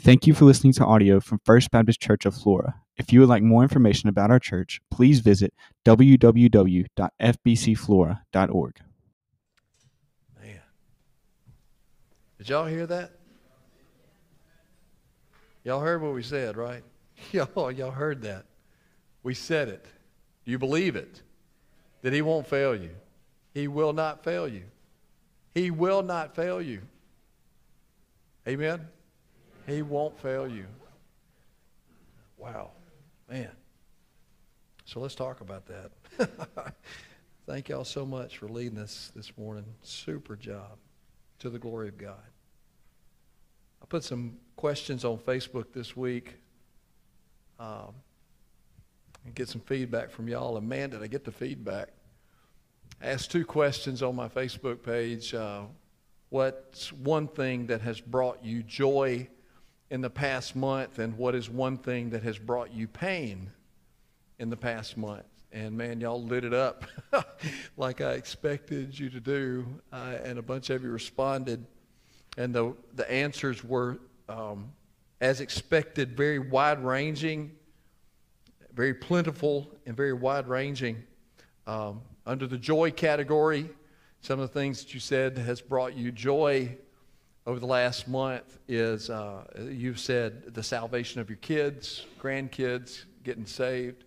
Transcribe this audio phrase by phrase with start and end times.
[0.00, 2.74] Thank you for listening to audio from First Baptist Church of Flora.
[2.96, 8.80] If you would like more information about our church, please visit www.fbcflora.org.
[10.42, 10.60] Man.
[12.38, 13.12] Did y'all hear that?
[15.62, 16.82] Y'all heard what we said, right?
[17.32, 18.46] Y'all, y'all heard that.
[19.22, 19.86] We said it.
[20.44, 21.22] Do you believe it?
[22.02, 22.90] That he won't fail you.
[23.54, 24.64] He will not fail you.
[25.54, 26.80] He will not fail you.
[28.46, 28.88] Amen?
[29.66, 30.66] He won't fail you.
[32.36, 32.70] Wow.
[33.30, 33.50] Man.
[34.84, 35.90] So let's talk about that.
[37.46, 39.64] Thank y'all so much for leading us this morning.
[39.82, 40.78] Super job.
[41.40, 42.22] To the glory of God.
[43.82, 46.36] I put some questions on Facebook this week
[47.58, 47.94] um,
[49.24, 50.56] and get some feedback from y'all.
[50.56, 51.88] And man, did I get the feedback.
[53.02, 55.34] I asked two questions on my Facebook page.
[55.34, 55.62] Uh,
[56.30, 59.28] what's one thing that has brought you joy
[59.90, 63.50] in the past month and what is one thing that has brought you pain
[64.38, 65.24] in the past month.
[65.52, 66.84] And man, y'all lit it up
[67.76, 69.66] like I expected you to do.
[69.92, 71.64] Uh, and a bunch of you responded.
[72.36, 74.72] And the, the answers were, um,
[75.20, 77.52] as expected, very wide ranging,
[78.72, 81.04] very plentiful, and very wide ranging.
[81.66, 83.70] Um, under the joy category,
[84.20, 86.76] some of the things that you said has brought you joy
[87.46, 93.44] over the last month is uh, you've said the salvation of your kids, grandkids getting
[93.44, 94.04] saved,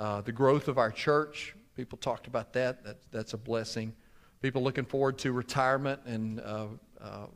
[0.00, 1.54] uh, the growth of our church.
[1.76, 2.82] People talked about that.
[2.84, 2.98] that.
[3.12, 3.92] That's a blessing.
[4.40, 6.66] People looking forward to retirement and uh,
[7.00, 7.26] uh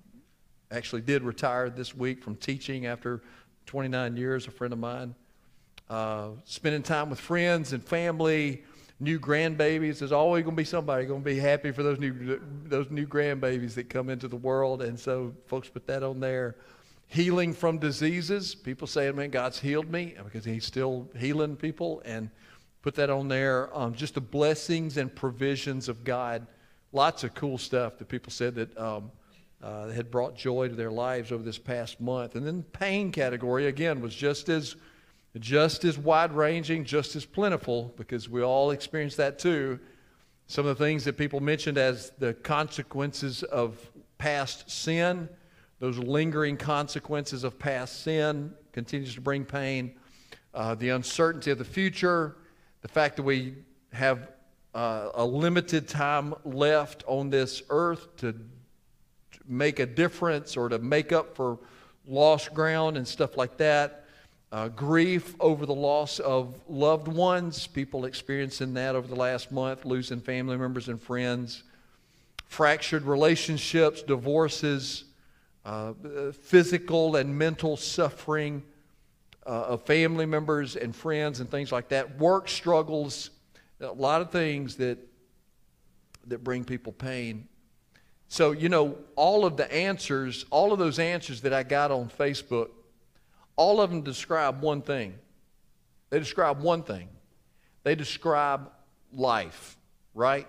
[0.70, 3.22] actually did retire this week from teaching after
[3.66, 4.46] 29 years.
[4.46, 5.14] A friend of mine.
[5.88, 8.62] Uh, spending time with friends and family
[9.00, 9.98] new grandbabies.
[9.98, 13.06] There's always going to be somebody going to be happy for those new those new
[13.06, 16.56] grandbabies that come into the world, and so folks put that on there.
[17.06, 18.54] Healing from diseases.
[18.54, 22.30] People say, "Man, God's healed me," because He's still healing people, and
[22.82, 23.76] put that on there.
[23.76, 26.46] Um, just the blessings and provisions of God.
[26.92, 28.76] Lots of cool stuff that people said that.
[28.78, 29.10] Um,
[29.60, 32.36] uh, had brought joy to their lives over this past month.
[32.36, 34.76] And then pain category, again, was just as
[35.38, 39.78] just as wide ranging, just as plentiful, because we all experience that too.
[40.46, 43.78] Some of the things that people mentioned as the consequences of
[44.16, 45.28] past sin,
[45.78, 49.94] those lingering consequences of past sin, continues to bring pain.
[50.54, 52.36] Uh, the uncertainty of the future,
[52.80, 53.54] the fact that we
[53.92, 54.30] have
[54.74, 58.34] uh, a limited time left on this earth to
[59.46, 61.58] make a difference or to make up for
[62.06, 64.07] lost ground and stuff like that
[64.50, 69.84] uh, grief over the loss of loved ones, people experiencing that over the last month,
[69.84, 71.64] losing family members and friends,
[72.46, 75.04] fractured relationships, divorces,
[75.66, 75.92] uh,
[76.32, 78.62] physical and mental suffering
[79.46, 83.30] uh, of family members and friends and things like that, work struggles,
[83.80, 84.98] a lot of things that,
[86.26, 87.46] that bring people pain.
[88.28, 92.08] So, you know, all of the answers, all of those answers that I got on
[92.08, 92.68] Facebook,
[93.58, 95.14] all of them describe one thing.
[96.10, 97.08] They describe one thing.
[97.82, 98.70] They describe
[99.12, 99.76] life,
[100.14, 100.46] right?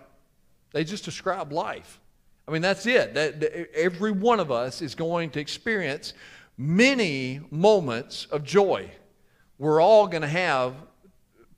[0.72, 2.00] They just describe life.
[2.48, 3.16] I mean, that's it.
[3.16, 6.14] That, that, every one of us is going to experience
[6.56, 8.92] many moments of joy.
[9.58, 10.75] We're all going to have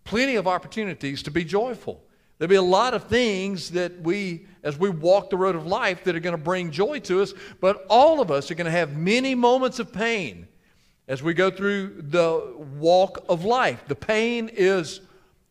[0.05, 2.01] plenty of opportunities to be joyful.
[2.37, 6.05] There'll be a lot of things that we, as we walk the road of life,
[6.05, 8.71] that are going to bring joy to us, but all of us are going to
[8.71, 10.47] have many moments of pain
[11.11, 13.83] as we go through the walk of life.
[13.85, 15.01] The pain is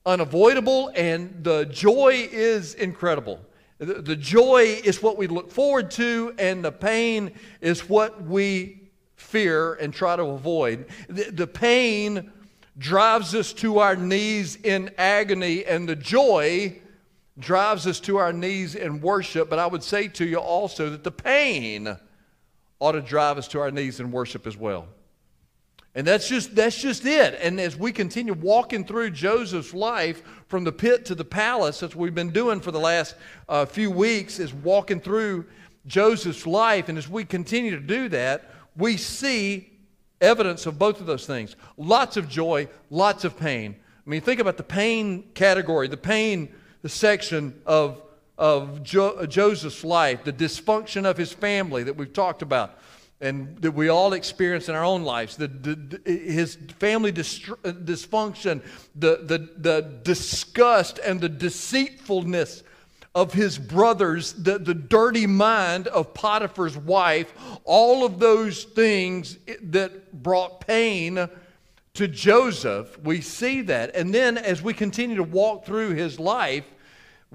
[0.07, 3.39] unavoidable and the joy is incredible.
[3.77, 9.75] The, joy is what we look forward to, and the pain is what we fear
[9.75, 10.87] and try to avoid.
[11.09, 12.33] The pain
[12.79, 16.79] drives us to our knees in agony, and the joy
[17.39, 19.51] drives us to our knees in worship.
[19.51, 21.97] But I would say to you also that the pain
[22.79, 24.87] ought to drive us to our knees in worship as well.
[25.95, 27.39] And that's just, that's just it.
[27.43, 31.97] And as we continue walking through Joseph's life from the pit to the palace, that's
[31.97, 33.17] what we've been doing for the last
[33.49, 35.47] uh, few weeks, is walking through
[35.87, 36.89] Joseph's life.
[36.89, 39.71] And as we continue to do that, we see
[40.21, 43.75] evidence of both of those things lots of joy, lots of pain.
[44.07, 46.55] I mean, think about the pain category, the pain
[46.87, 48.01] section of,
[48.39, 52.79] of jo- Joseph's life, the dysfunction of his family that we've talked about
[53.21, 58.63] and that we all experience in our own lives the, the, his family uh, dysfunction
[58.95, 62.63] the, the, the disgust and the deceitfulness
[63.15, 67.33] of his brothers, the, the dirty mind of Potiphar's wife,
[67.65, 71.29] all of those things that brought pain
[71.95, 73.97] to Joseph, we see that.
[73.97, 76.65] And then as we continue to walk through his life,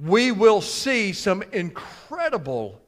[0.02, 2.82] we will see some incredible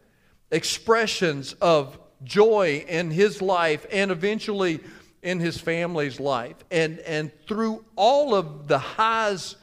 [0.49, 4.79] expressions of joy in his life and eventually
[5.21, 6.55] in his family's life.
[6.71, 9.55] And, and through all of the highs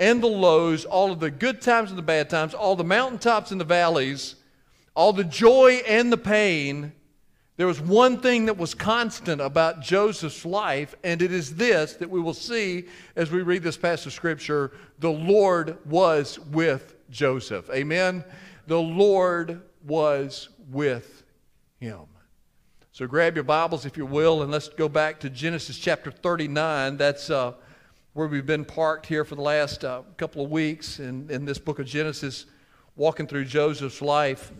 [0.00, 3.52] and the lows, all of the good times and the bad times, all the mountaintops
[3.52, 4.34] and the valleys,
[4.94, 6.92] all the joy and the pain,
[7.56, 12.10] there was one thing that was constant about Joseph's life, and it is this that
[12.10, 17.68] we will see as we read this passage of Scripture the Lord was with Joseph.
[17.70, 18.24] Amen?
[18.66, 21.21] The Lord was with
[21.82, 22.06] him.
[22.92, 26.96] So grab your Bibles, if you will, and let's go back to Genesis chapter 39.
[26.96, 27.54] That's uh,
[28.12, 31.58] where we've been parked here for the last uh, couple of weeks in, in this
[31.58, 32.46] book of Genesis,
[32.94, 34.52] walking through Joseph's life.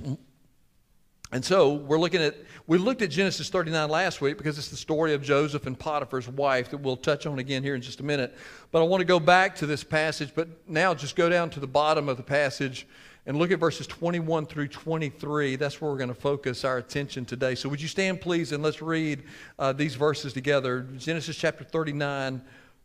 [1.31, 2.35] And so we're looking at,
[2.67, 6.29] we looked at Genesis 39 last week because it's the story of Joseph and Potiphar's
[6.29, 8.37] wife that we'll touch on again here in just a minute.
[8.73, 11.61] But I want to go back to this passage, but now just go down to
[11.61, 12.89] the bottom of the passage
[13.27, 15.57] and look at verses 21 through 23.
[15.57, 17.55] That's where we're going to focus our attention today.
[17.55, 19.23] So, would you stand, please, and let's read
[19.59, 20.87] uh, these verses together.
[20.99, 22.43] Genesis chapter 39,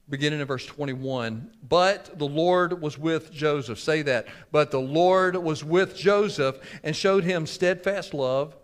[0.09, 1.49] beginning in verse 21.
[1.67, 3.79] But the Lord was with Joseph.
[3.79, 4.27] Say that.
[4.51, 8.55] But the Lord was with Joseph and showed him steadfast love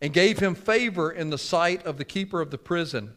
[0.00, 3.14] and gave him favor in the sight of the keeper of the prison.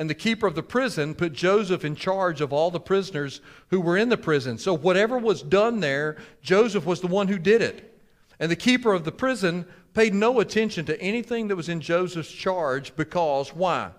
[0.00, 3.82] And the keeper of the prison put Joseph in charge of all the prisoners who
[3.82, 4.56] were in the prison.
[4.56, 8.00] So whatever was done there, Joseph was the one who did it.
[8.38, 12.32] And the keeper of the prison paid no attention to anything that was in Joseph's
[12.32, 13.90] charge because, why?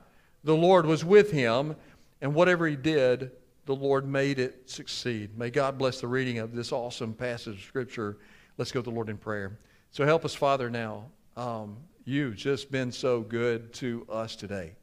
[0.44, 1.75] The Lord was with him,
[2.19, 3.30] and whatever he did,
[3.68, 5.38] the Lord made it succeed.
[5.38, 8.18] May God bless the reading of this awesome passage of Scripture.
[8.57, 9.59] Let's go to the Lord in prayer.
[9.92, 11.06] So help us, Father, now.
[11.38, 14.74] Um, you've just been so good to us today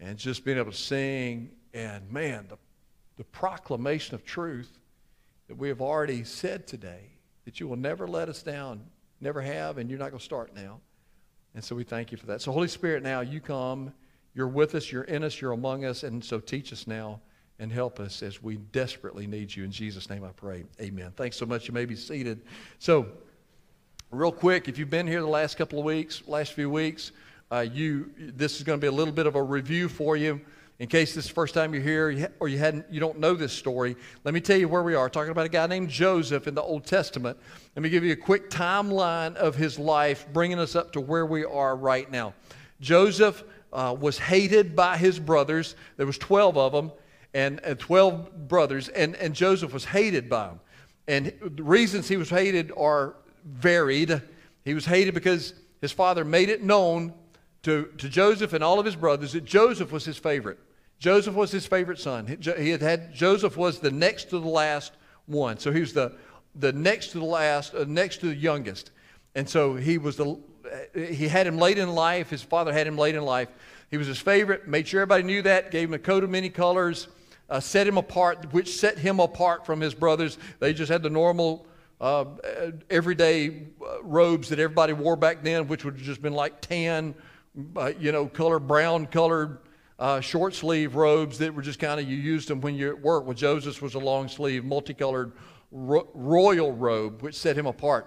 [0.00, 2.58] and just being able to sing and man the,
[3.16, 4.78] the proclamation of truth
[5.48, 7.10] that we have already said today
[7.44, 8.80] that you will never let us down
[9.20, 10.80] never have and you're not going to start now.
[11.54, 12.42] And so we thank you for that.
[12.42, 13.92] So holy spirit now you come.
[14.34, 17.20] You're with us you're in us you're among us and so teach us now
[17.58, 19.64] and help us as we desperately need you.
[19.64, 20.64] In jesus name i pray.
[20.80, 21.12] Amen.
[21.16, 21.68] Thanks so much.
[21.68, 22.42] You may be seated.
[22.78, 23.06] So
[24.10, 27.12] real quick if you've been here the last couple of weeks last few weeks
[27.50, 30.40] uh, you, this is going to be a little bit of a review for you.
[30.78, 33.32] In case this is the first time you're here or you, hadn't, you don't know
[33.32, 35.08] this story, let me tell you where we are.
[35.08, 37.38] Talking about a guy named Joseph in the Old Testament.
[37.74, 41.24] Let me give you a quick timeline of his life, bringing us up to where
[41.24, 42.34] we are right now.
[42.80, 45.76] Joseph uh, was hated by his brothers.
[45.96, 46.92] There was 12 of them,
[47.32, 50.60] and, and 12 brothers, and, and Joseph was hated by them.
[51.08, 54.20] And the reasons he was hated are varied.
[54.64, 57.14] He was hated because his father made it known
[57.66, 60.60] to, to Joseph and all of his brothers that Joseph was his favorite.
[61.00, 62.24] Joseph was his favorite son.
[62.26, 64.92] He had had Joseph was the next to the last
[65.26, 65.58] one.
[65.58, 66.12] So he was the,
[66.54, 68.92] the next to the last, uh, next to the youngest.
[69.34, 70.38] And so he was the
[70.94, 72.30] he had him late in life.
[72.30, 73.48] His father had him late in life.
[73.90, 74.68] He was his favorite.
[74.68, 75.72] Made sure everybody knew that.
[75.72, 77.08] Gave him a coat of many colors.
[77.50, 80.38] Uh, set him apart, which set him apart from his brothers.
[80.60, 81.66] They just had the normal,
[82.00, 82.26] uh,
[82.90, 87.14] everyday uh, robes that everybody wore back then, which would have just been like tan
[87.76, 89.58] uh, you know, color brown colored
[89.98, 93.00] uh, short sleeve robes that were just kind of you used them when you're at
[93.00, 93.24] work.
[93.24, 95.32] Well, Joseph was a long sleeve, multicolored
[95.70, 98.06] ro- royal robe, which set him apart.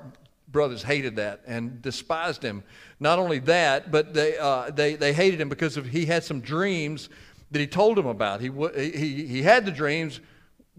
[0.51, 2.63] Brothers hated that and despised him.
[2.99, 6.41] Not only that, but they, uh, they, they hated him because of, he had some
[6.41, 7.09] dreams
[7.51, 8.41] that he told them about.
[8.41, 10.19] He, he, he had the dreams,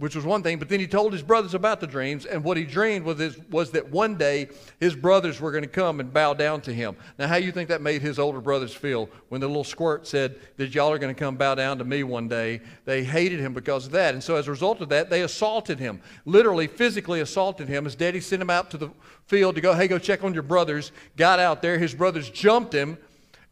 [0.01, 2.57] which was one thing, but then he told his brothers about the dreams, and what
[2.57, 4.49] he dreamed was, his, was that one day
[4.81, 6.97] his brothers were going to come and bow down to him.
[7.19, 10.41] Now, how you think that made his older brothers feel when the little squirt said
[10.57, 12.63] that y'all are going to come bow down to me one day?
[12.87, 15.79] They hated him because of that, and so as a result of that, they assaulted
[15.79, 17.85] him, literally, physically assaulted him.
[17.85, 18.91] His daddy sent him out to the
[19.27, 20.93] field to go, hey, go check on your brothers.
[21.19, 22.97] Got out there, his brothers jumped him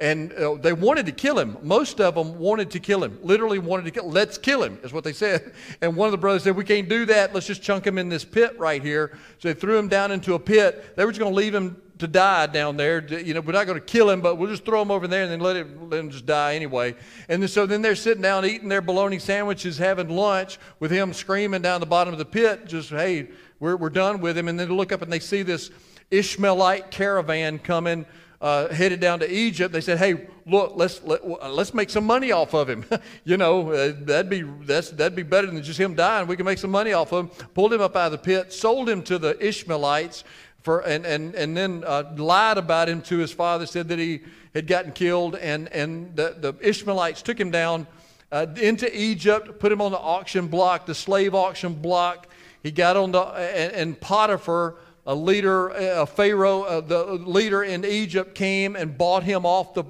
[0.00, 1.56] and uh, they wanted to kill him.
[1.62, 4.92] Most of them wanted to kill him, literally wanted to kill Let's kill him, is
[4.92, 5.52] what they said.
[5.80, 7.34] And one of the brothers said, We can't do that.
[7.34, 9.18] Let's just chunk him in this pit right here.
[9.38, 10.96] So they threw him down into a pit.
[10.96, 13.04] They were just going to leave him to die down there.
[13.06, 15.24] You know, we're not going to kill him, but we'll just throw him over there
[15.24, 16.94] and then let him, let him just die anyway.
[17.28, 21.12] And then, so then they're sitting down eating their bologna sandwiches, having lunch with him
[21.12, 23.28] screaming down the bottom of the pit, just, hey,
[23.60, 24.48] we're, we're done with him.
[24.48, 25.70] And then they look up and they see this
[26.10, 28.06] Ishmaelite caravan coming
[28.40, 31.90] uh, headed down to Egypt, they said, "Hey, look, let's let, us let us make
[31.90, 32.84] some money off of him.
[33.24, 36.26] you know, uh, that'd be that's that'd be better than just him dying.
[36.26, 38.52] We can make some money off of him." Pulled him up out of the pit,
[38.52, 40.24] sold him to the Ishmaelites.
[40.62, 44.20] For, and, and, and then uh, lied about him to his father, said that he
[44.54, 47.86] had gotten killed, and, and the, the Ishmaelites took him down
[48.30, 52.28] uh, into Egypt, put him on the auction block, the slave auction block.
[52.62, 54.74] He got on the, and, and Potiphar,
[55.08, 59.84] a leader, a Pharaoh, uh, the leader in Egypt, came and bought him off the,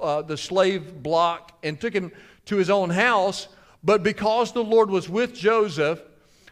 [0.00, 2.10] uh, the slave block and took him
[2.46, 3.48] to his own house.
[3.84, 6.00] But because the Lord was with Joseph,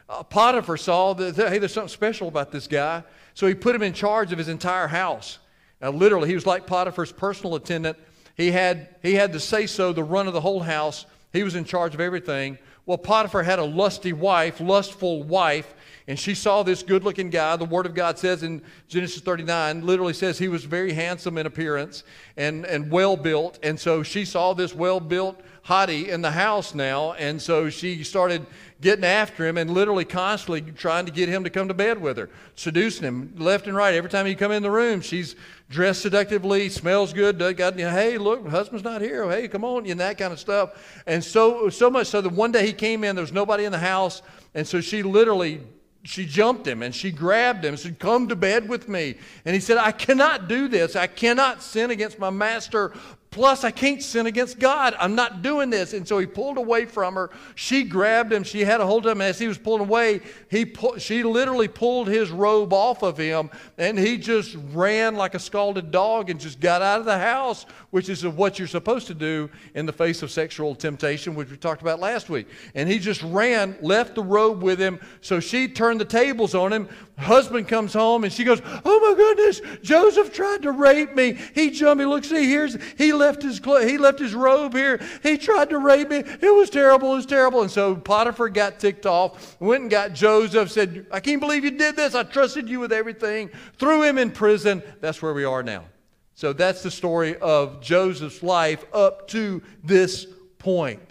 [0.06, 3.04] uh, Potiphar saw that, hey, there's something special about this guy.
[3.32, 5.38] So he put him in charge of his entire house.
[5.80, 7.96] Now, literally, he was like Potiphar's personal attendant.
[8.36, 11.06] He had, he had the say so, the run of the whole house.
[11.32, 12.58] He was in charge of everything.
[12.84, 15.72] Well, Potiphar had a lusty wife, lustful wife,
[16.10, 17.54] and she saw this good looking guy.
[17.54, 21.46] The Word of God says in Genesis 39, literally says he was very handsome in
[21.46, 22.02] appearance
[22.36, 23.60] and, and well built.
[23.62, 27.12] And so she saw this well built hottie in the house now.
[27.12, 28.44] And so she started
[28.80, 32.16] getting after him and literally constantly trying to get him to come to bed with
[32.16, 33.94] her, seducing him left and right.
[33.94, 35.36] Every time he come in the room, she's
[35.68, 39.30] dressed seductively, smells good, got, you know, hey, look, husband's not here.
[39.30, 41.02] Hey, come on, and that kind of stuff.
[41.06, 43.70] And so, so much so that one day he came in, there was nobody in
[43.70, 44.22] the house,
[44.54, 45.60] and so she literally
[46.02, 49.16] she jumped him and she grabbed him and said, Come to bed with me.
[49.44, 50.96] And he said, I cannot do this.
[50.96, 52.92] I cannot sin against my master.
[53.30, 54.96] Plus, I can't sin against God.
[54.98, 55.92] I'm not doing this.
[55.92, 57.30] And so he pulled away from her.
[57.54, 58.42] She grabbed him.
[58.42, 59.20] She had a hold of him.
[59.20, 60.20] As he was pulling away,
[60.50, 63.48] he she literally pulled his robe off of him.
[63.78, 67.66] And he just ran like a scalded dog and just got out of the house,
[67.90, 71.56] which is what you're supposed to do in the face of sexual temptation, which we
[71.56, 72.48] talked about last week.
[72.74, 74.98] And he just ran, left the robe with him.
[75.20, 76.88] So she turned the tables on him.
[77.16, 81.38] Husband comes home and she goes, Oh my goodness, Joseph tried to rape me.
[81.54, 82.06] He jumped me.
[82.06, 85.00] Look, see, here's, he left his he left his robe here.
[85.22, 86.18] He tried to rape me.
[86.18, 87.12] It was terrible.
[87.12, 87.62] It was terrible.
[87.62, 91.70] And so Potiphar got ticked off, went and got Joseph, said, I can't believe you
[91.70, 92.14] did this.
[92.14, 93.50] I trusted you with everything.
[93.78, 94.82] Threw him in prison.
[95.00, 95.84] That's where we are now.
[96.34, 100.26] So that's the story of Joseph's life up to this
[100.58, 101.02] point.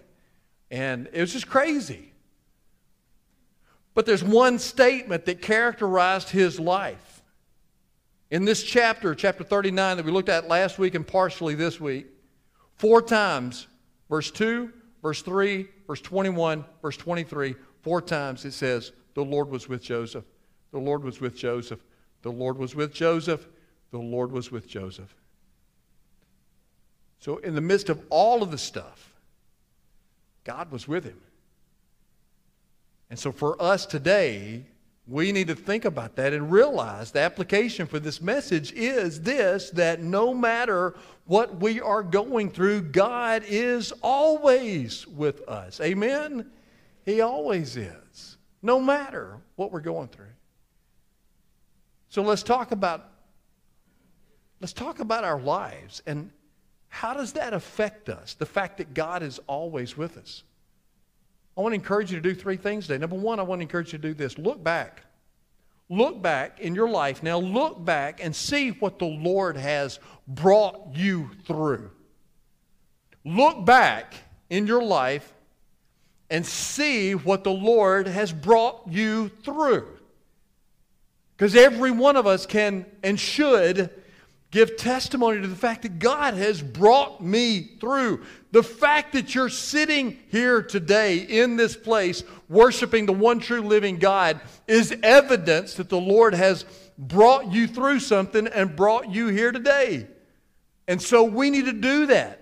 [0.72, 2.12] And it was just crazy.
[3.94, 7.09] But there's one statement that characterized his life.
[8.32, 12.08] In this chapter, chapter 39, that we looked at last week and partially this week,
[12.76, 13.68] four times,
[14.10, 14.72] verse 2,
[15.02, 20.26] verse 3, verse 21, verse 23, four times it says, The Lord was with Joseph.
[20.72, 21.80] The Lord was with Joseph.
[22.22, 23.48] The Lord was with Joseph.
[23.92, 25.16] The Lord was with Joseph.
[27.18, 29.12] So, in the midst of all of the stuff,
[30.44, 31.20] God was with him.
[33.10, 34.66] And so for us today,
[35.10, 39.72] we need to think about that and realize the application for this message is this
[39.72, 45.82] that no matter what we are going through, God is always with us.
[45.82, 46.52] Amen?
[47.06, 50.26] He always is, no matter what we're going through.
[52.10, 53.10] So let's talk about
[54.62, 56.32] let's talk about our lives and
[56.90, 58.34] how does that affect us?
[58.34, 60.44] The fact that God is always with us.
[61.60, 63.00] I want to encourage you to do three things today.
[63.00, 65.02] Number one, I want to encourage you to do this look back.
[65.90, 67.22] Look back in your life.
[67.22, 71.92] Now, look back and see what the Lord has brought you through.
[73.26, 74.14] Look back
[74.50, 75.34] in your life
[76.30, 79.86] and see what the Lord has brought you through.
[81.36, 83.90] Because every one of us can and should
[84.52, 88.24] give testimony to the fact that God has brought me through.
[88.52, 93.98] The fact that you're sitting here today in this place worshiping the one true living
[93.98, 96.66] God is evidence that the Lord has
[96.98, 100.08] brought you through something and brought you here today.
[100.88, 102.42] And so we need to do that.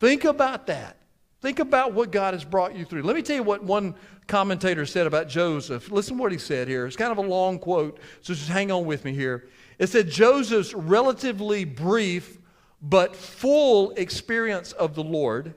[0.00, 0.96] Think about that.
[1.40, 3.02] Think about what God has brought you through.
[3.02, 3.94] Let me tell you what one
[4.28, 5.90] commentator said about Joseph.
[5.90, 6.86] Listen to what he said here.
[6.86, 9.48] It's kind of a long quote, so just hang on with me here.
[9.78, 12.38] It said Joseph's relatively brief
[12.80, 15.54] but full experience of the Lord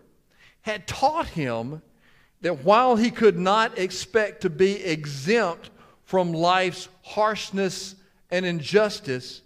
[0.62, 1.82] had taught him
[2.42, 5.70] that while he could not expect to be exempt
[6.04, 7.96] from life's harshness
[8.32, 9.42] and injustice,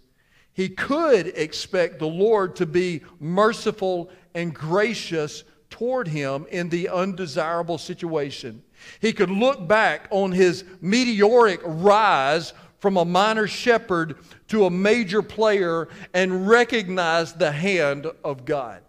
[0.53, 7.77] he could expect the Lord to be merciful and gracious toward him in the undesirable
[7.77, 8.63] situation.
[8.99, 14.15] He could look back on his meteoric rise from a minor shepherd
[14.47, 18.81] to a major player and recognize the hand of God.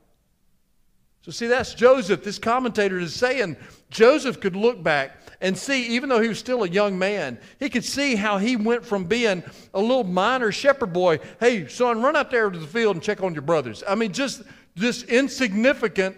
[1.23, 2.23] So, see, that's Joseph.
[2.23, 3.57] This commentator is saying
[3.91, 7.69] Joseph could look back and see, even though he was still a young man, he
[7.69, 9.43] could see how he went from being
[9.75, 11.19] a little minor shepherd boy.
[11.41, 13.83] Hey, son, run out there to the field and check on your brothers.
[13.89, 14.43] I mean, just
[14.77, 16.17] this insignificant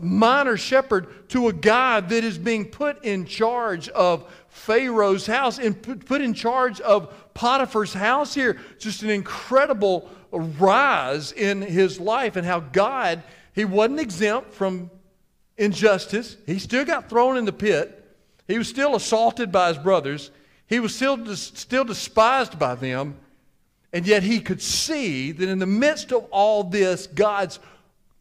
[0.00, 5.80] minor shepherd to a guy that is being put in charge of Pharaoh's house and
[5.82, 8.58] put in charge of Potiphar's house here.
[8.78, 13.22] Just an incredible rise in his life and how God,
[13.54, 14.90] he wasn't exempt from
[15.56, 16.36] injustice.
[16.46, 17.98] He still got thrown in the pit.
[18.48, 20.30] He was still assaulted by his brothers.
[20.66, 23.16] He was still, still despised by them.
[23.92, 27.58] And yet he could see that in the midst of all this, God's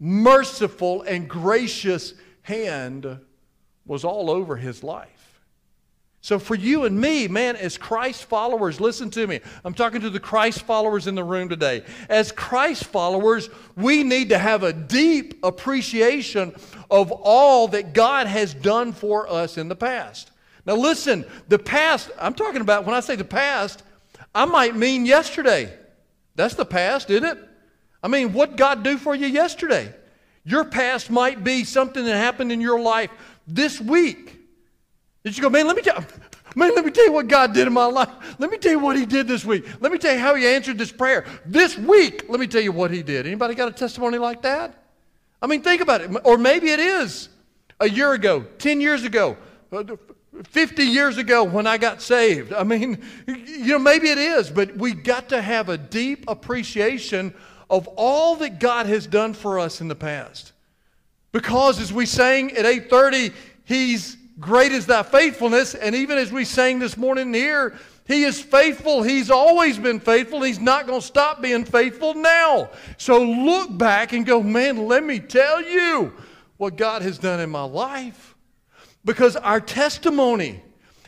[0.02, 3.20] merciful and gracious hand
[3.86, 5.40] was all over his life.
[6.24, 9.40] So, for you and me, man, as Christ followers, listen to me.
[9.64, 11.84] I'm talking to the Christ followers in the room today.
[12.10, 16.54] As Christ followers, we need to have a deep appreciation
[16.92, 20.32] of all that God has done for us in the past.
[20.66, 23.82] Now, listen, the past, I'm talking about, when I say the past,
[24.34, 25.76] I might mean yesterday.
[26.36, 27.51] That's the past, isn't it?
[28.04, 29.94] I mean, what God do for you yesterday?
[30.44, 33.12] Your past might be something that happened in your life
[33.48, 34.40] this week.
[35.24, 36.04] Did you go, man, let me tell
[36.56, 38.10] Man, let me tell you what God did in my life.
[38.38, 39.66] Let me tell you what He did this week.
[39.80, 41.26] Let me tell you how He answered this prayer.
[41.46, 43.26] This week, let me tell you what He did.
[43.26, 44.76] Anybody got a testimony like that?
[45.42, 46.12] I mean, think about it.
[46.24, 47.30] Or maybe it is
[47.80, 49.38] a year ago, 10 years ago,
[49.72, 49.84] uh,
[50.50, 52.52] 50 years ago when I got saved.
[52.54, 57.34] I mean, you know, maybe it is, but we got to have a deep appreciation
[57.72, 60.52] of all that God has done for us in the past.
[61.32, 65.76] Because as we sang at 8:30, He's Great is thy faithfulness.
[65.76, 69.04] And even as we sang this morning here, he is faithful.
[69.04, 70.42] He's always been faithful.
[70.42, 72.72] He's not going to stop being faithful now.
[72.98, 76.14] So look back and go, man, let me tell you
[76.58, 78.36] what God has done in my life.
[79.06, 80.64] Because our testimony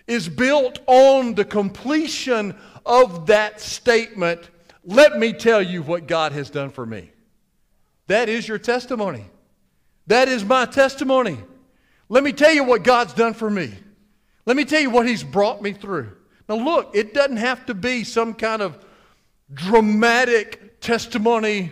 [0.05, 2.55] is built on the completion
[2.85, 4.49] of that statement.
[4.85, 7.11] Let me tell you what God has done for me.
[8.07, 9.25] That is your testimony.
[10.07, 11.37] That is my testimony.
[12.09, 13.73] Let me tell you what God's done for me.
[14.45, 16.11] Let me tell you what He's brought me through.
[16.49, 18.83] Now, look, it doesn't have to be some kind of
[19.53, 21.71] dramatic testimony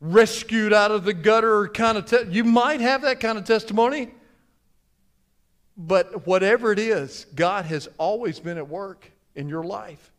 [0.00, 4.10] rescued out of the gutter kind of te- you might have that kind of testimony
[5.76, 10.12] but whatever it is god has always been at work in your life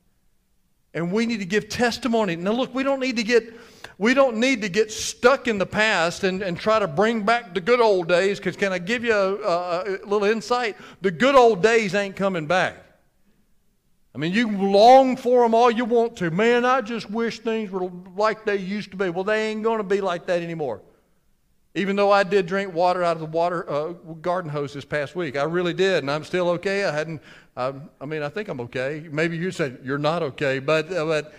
[1.00, 3.54] and we need to give testimony now look we don't need to get
[4.00, 7.54] we don't need to get stuck in the past and, and try to bring back
[7.54, 10.78] the good old days because can I give you a, a, a little insight?
[11.02, 12.78] The good old days ain't coming back.
[14.16, 16.32] I mean, you long for them all you want to.
[16.32, 19.10] Man, I just wish things were like they used to be.
[19.10, 20.82] Well, they ain't going to be like that anymore.
[21.80, 25.15] Even though I did drink water out of the water uh, garden hose this past
[25.15, 26.84] week, I really did, and I'm still okay.
[26.84, 27.22] I hadn't.
[27.56, 29.08] I, I mean, I think I'm okay.
[29.10, 31.34] Maybe you said you're not okay, but uh, but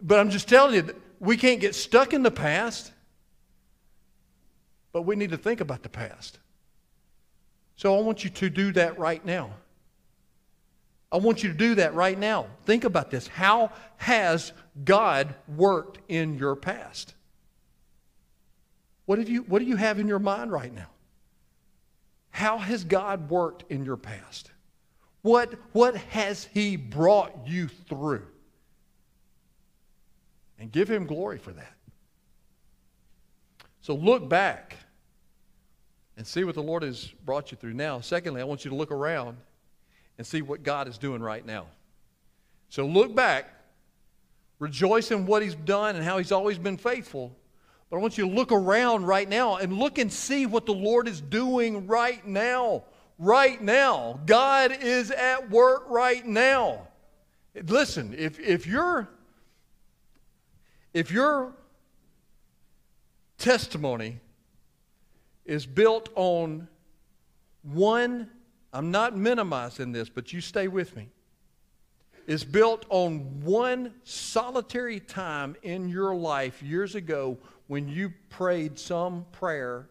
[0.00, 2.90] but I'm just telling you we can't get stuck in the past,
[4.92, 6.38] but we need to think about the past.
[7.76, 9.50] So I want you to do that right now.
[11.12, 12.46] I want you to do that right now.
[12.64, 13.26] Think about this.
[13.26, 14.54] How has
[14.86, 17.12] God worked in your past?
[19.06, 20.90] What, have you, what do you have in your mind right now?
[22.30, 24.50] How has God worked in your past?
[25.22, 28.26] What, what has He brought you through?
[30.58, 31.72] and give him glory for that.
[33.80, 34.76] So look back
[36.16, 38.00] and see what the Lord has brought you through now.
[38.00, 39.36] Secondly, I want you to look around
[40.18, 41.66] and see what God is doing right now.
[42.68, 43.50] So look back,
[44.58, 47.36] rejoice in what he's done and how he's always been faithful.
[47.88, 50.74] But I want you to look around right now and look and see what the
[50.74, 52.84] Lord is doing right now.
[53.18, 54.20] Right now.
[54.26, 56.88] God is at work right now.
[57.54, 59.08] Listen, if, if you're
[60.96, 61.52] if your
[63.36, 64.18] testimony
[65.44, 66.68] is built on
[67.62, 68.30] one,
[68.72, 71.08] I'm not minimizing this, but you stay with me,
[72.26, 77.36] is built on one solitary time in your life years ago
[77.66, 79.88] when you prayed some prayer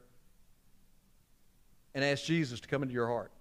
[1.93, 3.31] and asked Jesus to come into your heart.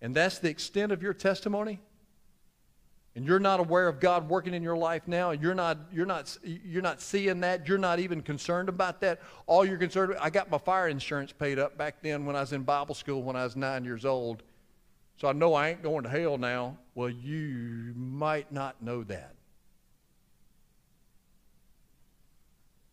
[0.00, 1.80] And that's the extent of your testimony
[3.16, 6.36] and you're not aware of God working in your life now, you're not, you're not,
[6.44, 9.22] you're not seeing that, you're not even concerned about that.
[9.46, 12.40] All you're concerned about, I got my fire insurance paid up back then when I
[12.40, 14.42] was in Bible school when I was nine years old.
[15.16, 16.76] So I know I ain't going to hell now.
[16.94, 19.35] Well, you might not know that.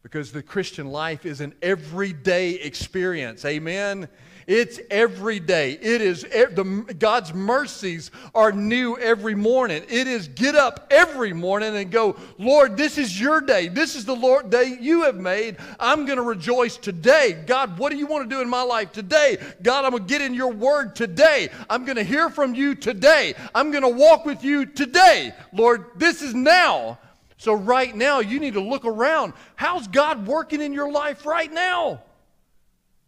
[0.03, 3.45] Because the Christian life is an everyday experience.
[3.45, 4.09] Amen.
[4.45, 5.71] It's every day.
[5.81, 9.83] It is the, God's mercies are new every morning.
[9.87, 13.69] It is get up every morning and go, Lord, this is your day.
[13.69, 15.55] This is the Lord day you have made.
[15.79, 17.41] I'm going to rejoice today.
[17.47, 19.37] God, what do you want to do in my life today?
[19.61, 21.47] God, I'm going to get in your word today.
[21.69, 23.35] I'm going to hear from you today.
[23.55, 25.31] I'm going to walk with you today.
[25.53, 26.99] Lord, this is now.
[27.43, 29.33] So, right now, you need to look around.
[29.57, 32.01] How's God working in your life right now?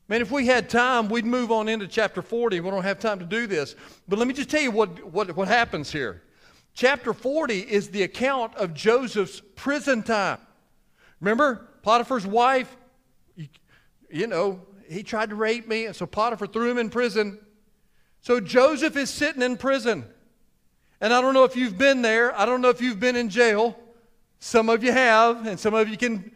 [0.10, 2.60] Man, if we had time, we'd move on into chapter 40.
[2.60, 3.78] We don't have time to do this.
[4.10, 6.21] But let me just tell you what, what, what happens here.
[6.74, 10.39] Chapter 40 is the account of Joseph's prison time.
[11.21, 12.76] Remember, Potiphar's wife,
[13.38, 13.48] you,
[14.12, 17.39] you know, he tried to rape me, and so Potiphar threw him in prison.
[18.19, 20.04] So Joseph is sitting in prison.
[21.00, 23.30] And I don't know if you've been there, I don't know if you've been in
[23.30, 23.80] jail.
[24.45, 26.31] Some of you have, and some of you can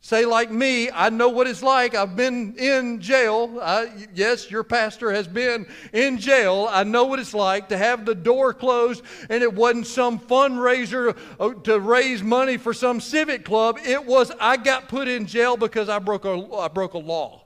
[0.00, 1.94] say, like me, I know what it's like.
[1.94, 3.60] I've been in jail.
[3.62, 6.66] I, yes, your pastor has been in jail.
[6.68, 11.16] I know what it's like to have the door closed and it wasn't some fundraiser
[11.38, 13.78] uh, to raise money for some civic club.
[13.84, 17.44] It was, I got put in jail because I broke a, I broke a law.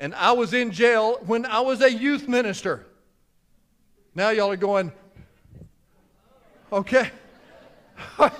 [0.00, 2.86] And I was in jail when I was a youth minister.
[4.14, 4.92] Now y'all are going,
[6.72, 7.10] okay.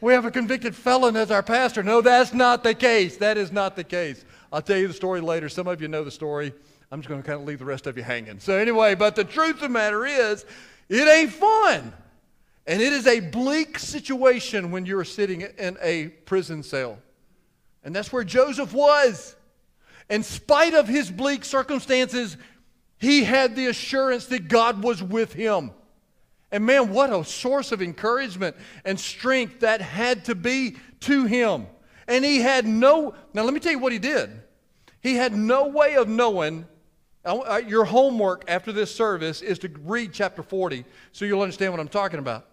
[0.00, 1.82] we have a convicted felon as our pastor.
[1.82, 3.16] No, that's not the case.
[3.18, 4.24] That is not the case.
[4.52, 5.48] I'll tell you the story later.
[5.48, 6.52] Some of you know the story.
[6.90, 8.40] I'm just going to kind of leave the rest of you hanging.
[8.40, 10.44] So, anyway, but the truth of the matter is,
[10.88, 11.92] it ain't fun.
[12.66, 16.98] And it is a bleak situation when you're sitting in a prison cell.
[17.84, 19.36] And that's where Joseph was.
[20.08, 22.36] In spite of his bleak circumstances,
[22.98, 25.70] he had the assurance that God was with him.
[26.52, 31.66] And man, what a source of encouragement and strength that had to be to him.
[32.08, 34.30] And he had no, now let me tell you what he did.
[35.00, 36.66] He had no way of knowing.
[37.22, 41.78] Uh, your homework after this service is to read chapter 40 so you'll understand what
[41.78, 42.46] I'm talking about.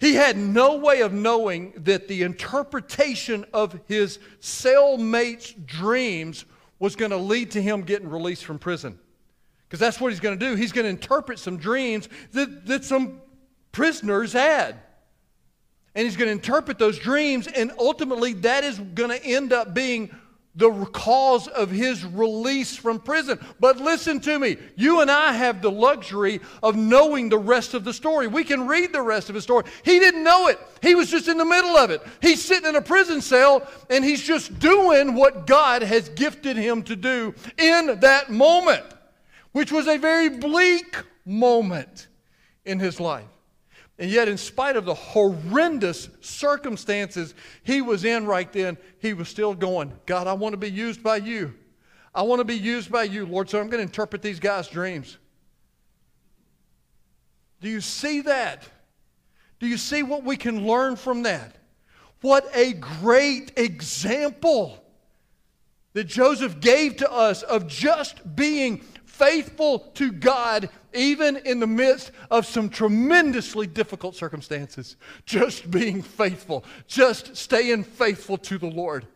[0.00, 6.46] He had no way of knowing that the interpretation of his cellmate's dreams
[6.78, 8.98] was going to lead to him getting released from prison.
[9.74, 10.54] Because that's what he's going to do.
[10.54, 13.20] He's going to interpret some dreams that, that some
[13.72, 14.76] prisoners had.
[15.96, 19.74] And he's going to interpret those dreams, and ultimately, that is going to end up
[19.74, 20.14] being
[20.54, 23.44] the cause of his release from prison.
[23.58, 24.58] But listen to me.
[24.76, 28.28] You and I have the luxury of knowing the rest of the story.
[28.28, 29.64] We can read the rest of his story.
[29.84, 32.00] He didn't know it, he was just in the middle of it.
[32.22, 36.84] He's sitting in a prison cell and he's just doing what God has gifted him
[36.84, 38.84] to do in that moment
[39.54, 42.08] which was a very bleak moment
[42.64, 43.24] in his life.
[44.00, 49.28] And yet, in spite of the horrendous circumstances he was in right then, he was
[49.28, 51.54] still going, God, I want to be used by you.
[52.12, 54.66] I want to be used by you, Lord, so I'm going to interpret these guys'
[54.66, 55.18] dreams.
[57.60, 58.68] Do you see that?
[59.60, 61.54] Do you see what we can learn from that?
[62.22, 64.84] What a great example
[65.92, 68.84] that Joseph gave to us of just being
[69.18, 74.96] faithful to God even in the midst of some tremendously difficult circumstances.
[75.26, 79.06] Just being faithful, just staying faithful to the Lord,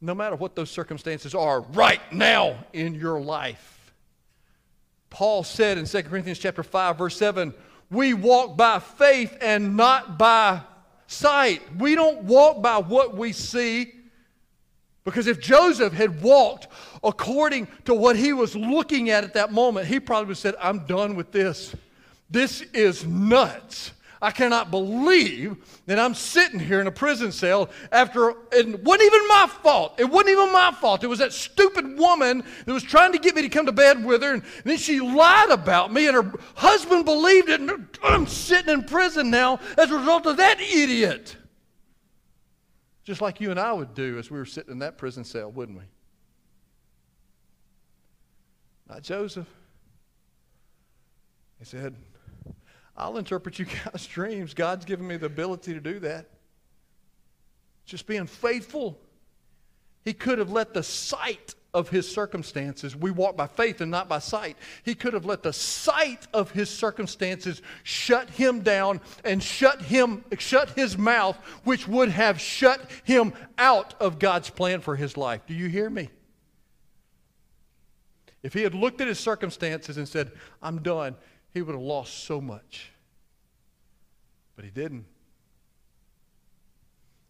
[0.00, 3.92] no matter what those circumstances are right now in your life.
[5.10, 7.54] Paul said in 2 Corinthians chapter 5 verse 7,
[7.90, 10.62] we walk by faith and not by
[11.06, 11.62] sight.
[11.78, 13.92] We don't walk by what we see.
[15.04, 16.68] Because if Joseph had walked
[17.02, 20.54] according to what he was looking at at that moment, he probably would have said,
[20.58, 21.74] I'm done with this.
[22.30, 23.92] This is nuts.
[24.22, 29.28] I cannot believe that I'm sitting here in a prison cell after it wasn't even
[29.28, 30.00] my fault.
[30.00, 31.04] It wasn't even my fault.
[31.04, 34.02] It was that stupid woman that was trying to get me to come to bed
[34.02, 37.86] with her, and, and then she lied about me, and her husband believed it, and
[38.02, 41.36] I'm sitting in prison now as a result of that idiot.
[43.04, 45.52] Just like you and I would do as we were sitting in that prison cell,
[45.52, 45.84] wouldn't we?
[48.88, 49.48] Not Joseph.
[51.58, 51.94] He said,
[52.96, 54.54] I'll interpret you guys' dreams.
[54.54, 56.30] God's given me the ability to do that.
[57.84, 58.98] Just being faithful.
[60.04, 64.08] He could have let the sight of his circumstances, we walk by faith and not
[64.08, 64.56] by sight.
[64.84, 70.24] He could have let the sight of his circumstances shut him down and shut him
[70.38, 75.42] shut his mouth, which would have shut him out of God's plan for his life.
[75.46, 76.10] Do you hear me?
[78.42, 80.30] If he had looked at his circumstances and said,
[80.62, 81.16] I'm done,
[81.52, 82.92] he would have lost so much.
[84.54, 85.06] But he didn't.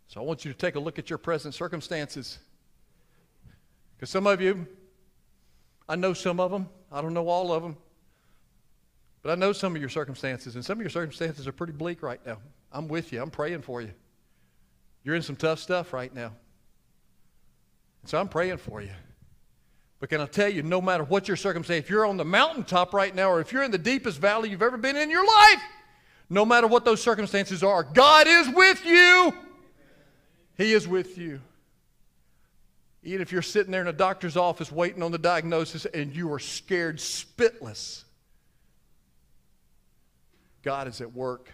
[0.09, 2.39] So I want you to take a look at your present circumstances.
[4.05, 4.67] Because some of you,
[5.89, 7.75] I know some of them, I don't know all of them,
[9.23, 12.03] but I know some of your circumstances, and some of your circumstances are pretty bleak
[12.03, 12.37] right now.
[12.71, 13.93] I'm with you, I'm praying for you.
[15.05, 16.33] You're in some tough stuff right now.
[18.05, 18.91] So I'm praying for you.
[20.01, 22.93] But can I tell you, no matter what your circumstance, if you're on the mountaintop
[22.93, 25.63] right now or if you're in the deepest valley you've ever been in your life,
[26.29, 29.33] no matter what those circumstances are, God is with you.
[30.59, 31.41] He is with you.
[33.05, 36.33] Even if you're sitting there in a doctor's office waiting on the diagnosis and you
[36.33, 38.05] are scared spitless,
[40.63, 41.51] God is at work.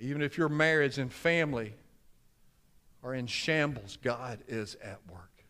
[0.00, 1.74] Even if your marriage and family
[3.04, 5.44] are in shambles, God is at work.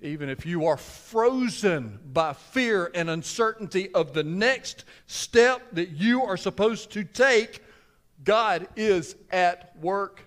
[0.00, 6.24] Even if you are frozen by fear and uncertainty of the next step that you
[6.24, 7.62] are supposed to take,
[8.24, 10.24] God is at work.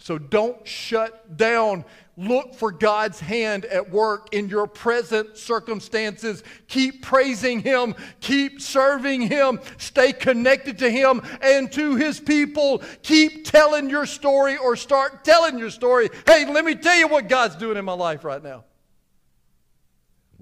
[0.00, 1.84] So don't shut down.
[2.16, 6.42] Look for God's hand at work in your present circumstances.
[6.68, 7.94] Keep praising Him.
[8.20, 9.60] Keep serving Him.
[9.76, 12.82] Stay connected to Him and to His people.
[13.02, 16.08] Keep telling your story or start telling your story.
[16.26, 18.64] Hey, let me tell you what God's doing in my life right now.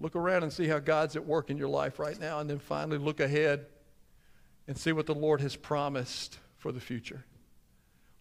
[0.00, 2.60] Look around and see how God's at work in your life right now, and then
[2.60, 3.66] finally look ahead
[4.68, 7.24] and see what the Lord has promised for the future.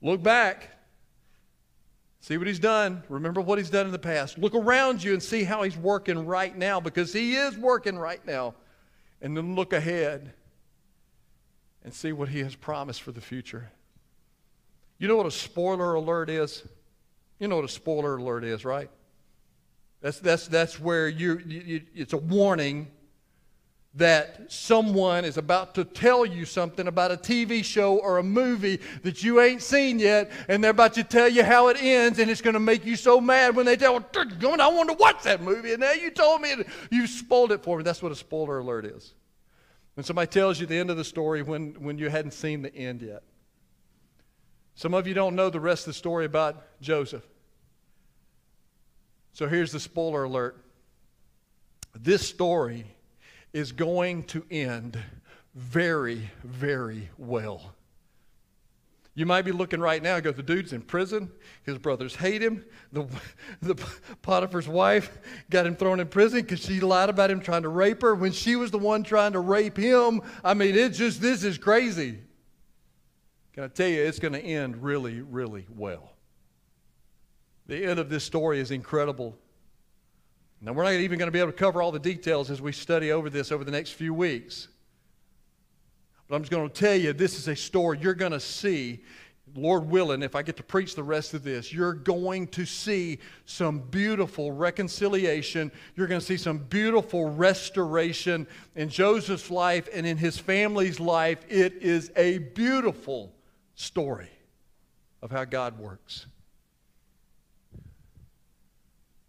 [0.01, 0.76] Look back
[2.19, 3.03] See what he's done.
[3.09, 4.37] Remember what he's done in the past.
[4.37, 8.25] Look around you and see how he's working right now because he is working right
[8.25, 8.55] now.
[9.21, 10.33] And then look ahead
[11.83, 13.71] and see what he has promised for the future.
[14.97, 16.63] You know what a spoiler alert is?
[17.39, 18.89] You know what a spoiler alert is, right?
[20.01, 22.87] That's, that's, that's where you, you it's a warning
[23.95, 28.79] that someone is about to tell you something about a TV show or a movie
[29.01, 32.29] that you ain't seen yet, and they're about to tell you how it ends, and
[32.29, 35.41] it's going to make you so mad when they tell, I want to watch that
[35.41, 36.53] movie, and now you told me,
[36.91, 37.83] you spoiled it for me.
[37.83, 39.13] That's what a spoiler alert is.
[39.95, 42.73] When somebody tells you the end of the story when, when you hadn't seen the
[42.75, 43.23] end yet.
[44.75, 47.23] Some of you don't know the rest of the story about Joseph.
[49.33, 50.63] So here's the spoiler alert.
[51.95, 52.85] This story
[53.53, 54.97] is going to end
[55.55, 57.73] very, very well.
[59.17, 61.31] You might be looking right now go, the dude's in prison.
[61.63, 62.63] His brothers hate him.
[62.91, 63.07] The,
[63.63, 63.73] the
[64.21, 65.17] Potiphar's wife
[65.49, 68.31] got him thrown in prison because she lied about him trying to rape her when
[68.31, 70.21] she was the one trying to rape him.
[70.43, 72.19] I mean, it's just, this is crazy.
[73.53, 76.11] Can I tell you, it's going to end really, really well.
[77.65, 79.35] The end of this story is incredible.
[80.59, 82.71] Now, we're not even going to be able to cover all the details as we
[82.71, 84.67] study over this over the next few weeks.
[86.27, 89.03] But I'm just going to tell you this is a story you're going to see,
[89.55, 93.19] Lord willing, if I get to preach the rest of this, you're going to see
[93.45, 95.71] some beautiful reconciliation.
[95.95, 101.45] You're going to see some beautiful restoration in Joseph's life and in his family's life.
[101.47, 103.31] It is a beautiful
[103.75, 104.31] story
[105.21, 106.25] of how God works.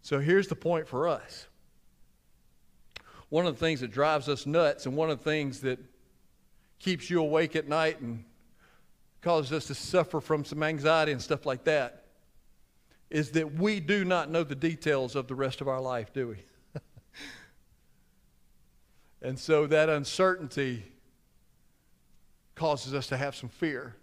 [0.09, 1.45] So here's the point for us.
[3.29, 5.77] One of the things that drives us nuts and one of the things that
[6.79, 8.23] keeps you awake at night and
[9.21, 12.05] causes us to suffer from some anxiety and stuff like that
[13.11, 16.29] is that we do not know the details of the rest of our life, do
[16.29, 16.37] we?
[19.21, 20.85] and so that uncertainty
[22.55, 23.95] causes us to have some fear.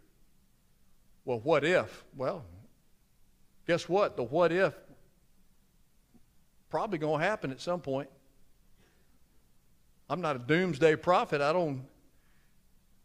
[1.25, 2.05] Well, what if?
[2.17, 2.45] Well,
[3.67, 4.17] guess what?
[4.17, 4.73] The what if
[6.71, 8.09] probably going to happen at some point.
[10.09, 11.41] I'm not a doomsday prophet.
[11.41, 11.85] I don't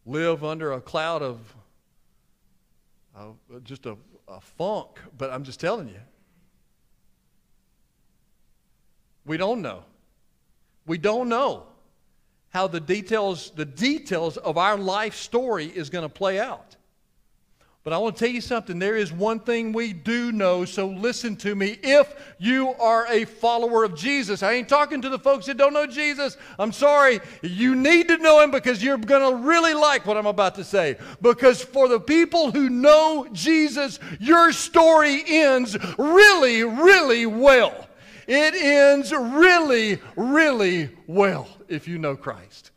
[0.06, 1.54] live under a cloud of
[3.16, 3.26] uh,
[3.64, 3.96] just a,
[4.28, 6.00] a funk, but I'm just telling you.
[9.24, 9.84] We don't know.
[10.86, 11.64] We don't know
[12.50, 16.71] how the details, the details of our life story is going to play out.
[17.84, 18.78] But I want to tell you something.
[18.78, 21.78] There is one thing we do know, so listen to me.
[21.82, 25.72] If you are a follower of Jesus, I ain't talking to the folks that don't
[25.72, 26.36] know Jesus.
[26.60, 27.18] I'm sorry.
[27.42, 30.64] You need to know him because you're going to really like what I'm about to
[30.64, 30.96] say.
[31.20, 37.88] Because for the people who know Jesus, your story ends really, really well.
[38.28, 42.70] It ends really, really well if you know Christ.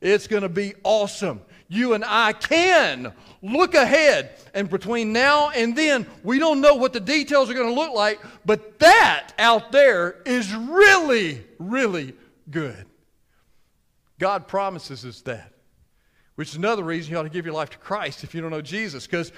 [0.00, 1.40] It's going to be awesome.
[1.68, 4.30] You and I can look ahead.
[4.54, 7.92] And between now and then, we don't know what the details are going to look
[7.92, 12.14] like, but that out there is really, really
[12.50, 12.86] good.
[14.18, 15.52] God promises us that.
[16.36, 18.50] which is another reason you ought to give your life to Christ if you don't
[18.50, 19.32] know Jesus, because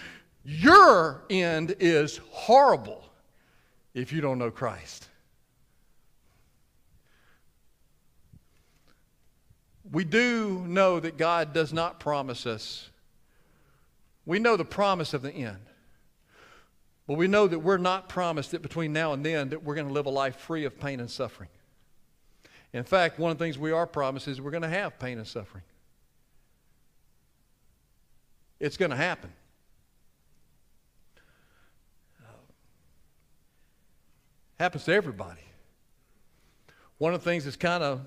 [0.44, 3.04] your end is horrible
[3.94, 5.08] if you don't know Christ.
[9.92, 12.90] We do know that God does not promise us.
[14.25, 15.59] We know the promise of the end.
[17.07, 19.87] But we know that we're not promised that between now and then that we're going
[19.87, 21.49] to live a life free of pain and suffering.
[22.72, 25.18] In fact, one of the things we are promised is we're going to have pain
[25.18, 25.62] and suffering.
[28.59, 29.31] It's going to happen.
[34.59, 35.40] happens to everybody.
[36.99, 38.01] One of the things that's kind of,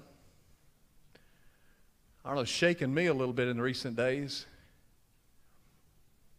[2.29, 4.45] I don't know, shaken me a little bit in the recent days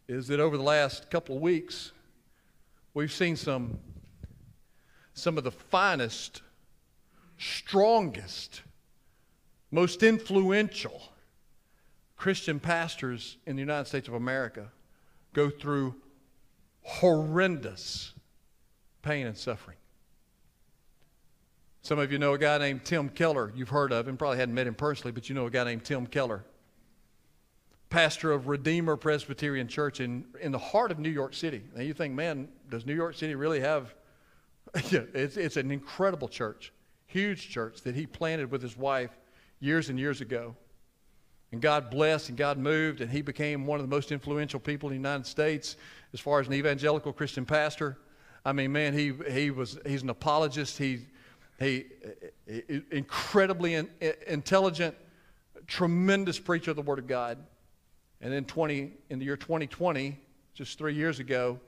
[0.07, 1.91] is that over the last couple of weeks,
[2.95, 3.81] we've seen some,
[5.15, 6.43] some of the finest,
[7.39, 8.63] strongest,
[9.73, 11.03] most influential
[12.17, 14.71] Christian pastors in the United States of America
[15.33, 15.97] go through
[16.83, 18.13] horrendous
[19.03, 19.80] pain and suffering.
[21.83, 23.53] Some of you know a guy named Tim Keller.
[23.55, 25.85] You've heard of him, probably hadn't met him personally, but you know a guy named
[25.85, 26.45] Tim Keller.
[27.89, 31.63] Pastor of Redeemer Presbyterian Church in, in the heart of New York City.
[31.75, 33.95] Now you think, man, does New York City really have.
[34.91, 36.73] yeah, it's, it's an incredible church,
[37.07, 39.11] huge church that he planted with his wife
[39.59, 40.55] years and years ago.
[41.51, 44.89] And God blessed and God moved, and he became one of the most influential people
[44.89, 45.77] in the United States
[46.13, 47.99] as far as an evangelical Christian pastor.
[48.45, 50.79] I mean, man, he, he was, he's an apologist.
[50.79, 51.07] He,
[51.61, 51.85] he,
[52.91, 53.89] incredibly in,
[54.27, 54.97] intelligent,
[55.67, 57.39] tremendous preacher of the Word of God.
[58.23, 60.19] And then 20, in the year 2020,
[60.55, 61.61] just three years ago,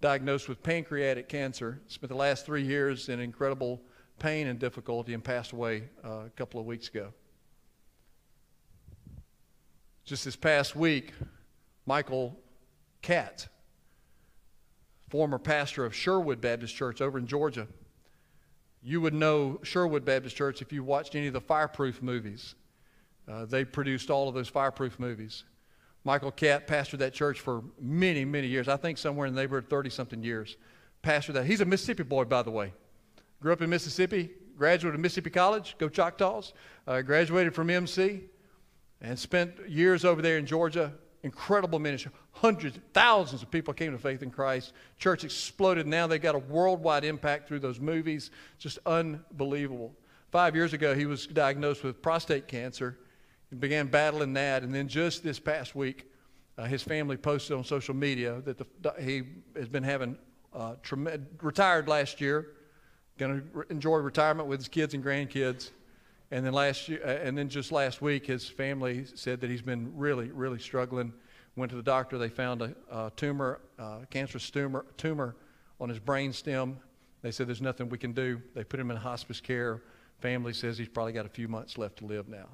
[0.00, 1.80] diagnosed with pancreatic cancer.
[1.88, 3.80] Spent the last three years in incredible
[4.18, 7.12] pain and difficulty and passed away uh, a couple of weeks ago.
[10.04, 11.12] Just this past week,
[11.84, 12.34] Michael
[13.02, 13.48] Catt,
[15.10, 17.68] former pastor of Sherwood Baptist Church over in Georgia,
[18.82, 22.54] you would know Sherwood Baptist Church if you watched any of the Fireproof movies.
[23.26, 25.44] Uh, they produced all of those Fireproof movies.
[26.04, 28.68] Michael Catt pastored that church for many, many years.
[28.68, 30.56] I think somewhere in the neighborhood 30 something years.
[31.02, 31.44] Pastored that.
[31.44, 32.72] He's a Mississippi boy, by the way.
[33.40, 36.54] Grew up in Mississippi, graduated of Mississippi College, go Choctaws,
[36.86, 38.22] uh, graduated from MC,
[39.00, 42.12] and spent years over there in Georgia incredible ministry.
[42.32, 44.72] Hundreds, thousands of people came to faith in Christ.
[44.98, 45.86] Church exploded.
[45.86, 48.30] Now they got a worldwide impact through those movies.
[48.58, 49.92] Just unbelievable.
[50.30, 52.98] Five years ago, he was diagnosed with prostate cancer
[53.50, 54.62] and began battling that.
[54.62, 56.06] And then just this past week,
[56.56, 59.22] uh, his family posted on social media that the, he
[59.56, 60.18] has been having
[60.52, 60.74] uh,
[61.40, 62.48] retired last year,
[63.16, 65.70] going to re- enjoy retirement with his kids and grandkids.
[66.30, 69.62] And then last year, uh, and then just last week, his family said that he's
[69.62, 71.12] been really, really struggling.
[71.56, 72.18] Went to the doctor.
[72.18, 75.36] They found a, a tumor, uh, cancerous tumor, tumor
[75.80, 76.78] on his brain stem.
[77.22, 78.42] They said there's nothing we can do.
[78.54, 79.82] They put him in hospice care.
[80.20, 82.48] Family says he's probably got a few months left to live now.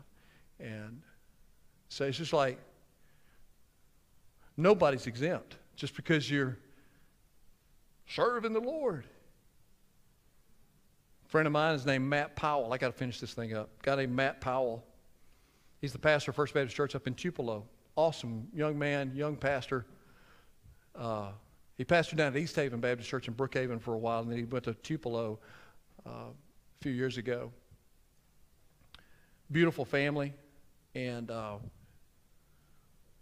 [0.61, 1.03] And
[1.89, 2.59] so it's just like
[4.57, 6.59] nobody's exempt just because you're
[8.07, 9.05] serving the Lord
[11.35, 12.73] friend of mine is named Matt Powell.
[12.73, 13.69] I got to finish this thing up.
[13.83, 14.85] Guy named Matt Powell.
[15.81, 17.65] He's the pastor of First Baptist Church up in Tupelo.
[17.97, 19.85] Awesome young man, young pastor.
[20.95, 21.33] Uh,
[21.77, 24.39] he pastored down at East Haven Baptist Church in Brookhaven for a while, and then
[24.39, 25.41] he went to Tupelo
[26.07, 26.33] uh, a
[26.81, 27.51] few years ago.
[29.51, 30.35] Beautiful family,
[30.95, 31.57] and uh,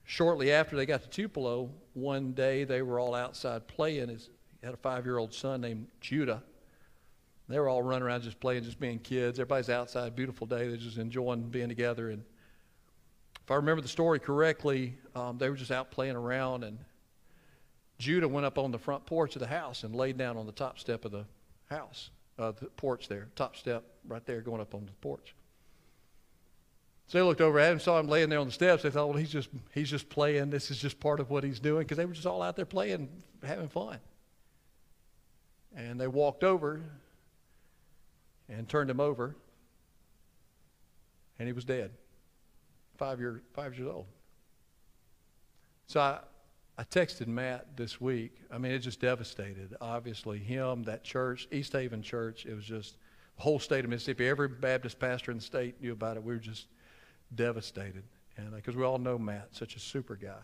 [0.04, 4.10] shortly after they got to Tupelo, one day they were all outside playing.
[4.10, 4.28] His,
[4.60, 6.42] he had a five-year-old son named Judah,
[7.48, 9.38] they were all running around just playing, just being kids.
[9.38, 10.68] Everybody's outside, beautiful day.
[10.68, 12.10] They're just enjoying being together.
[12.10, 12.22] And
[13.44, 16.78] if I remember the story correctly, um, they were just out playing around, and
[17.98, 20.52] Judah went up on the front porch of the house and laid down on the
[20.52, 21.24] top step of the
[21.68, 25.34] house, uh, the porch there, top step right there, going up on the porch.
[27.08, 28.84] So they looked over at him, saw him laying there on the steps.
[28.84, 30.48] They thought, well, he's just he's just playing.
[30.48, 32.64] This is just part of what he's doing because they were just all out there
[32.64, 33.08] playing,
[33.42, 33.98] having fun.
[35.76, 36.80] And they walked over
[38.52, 39.34] and turned him over,
[41.38, 41.90] and he was dead.
[42.96, 44.06] Five, year, five years old.
[45.86, 46.20] So I,
[46.78, 48.32] I texted Matt this week.
[48.50, 49.74] I mean, it just devastated.
[49.80, 52.96] Obviously, him, that church, East Haven Church, it was just
[53.36, 54.28] the whole state of Mississippi.
[54.28, 56.22] Every Baptist pastor in the state knew about it.
[56.22, 56.66] We were just
[57.34, 58.04] devastated.
[58.36, 60.40] And because uh, we all know Matt, such a super guy.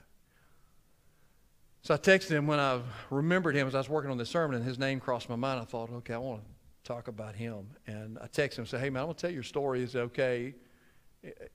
[1.83, 2.81] So I texted him when I
[3.11, 5.61] remembered him as I was working on this sermon, and his name crossed my mind.
[5.61, 6.58] I thought, okay, I want to
[6.89, 7.69] talk about him.
[7.87, 9.83] And I text him and say, hey, man, I'm going to tell your story.
[9.83, 10.55] Is it okay